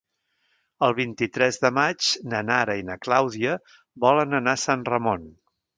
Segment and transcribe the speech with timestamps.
[0.87, 3.55] El vint-i-tres de maig na Nara i na Clàudia
[4.07, 5.35] volen anar a Sant Ramon.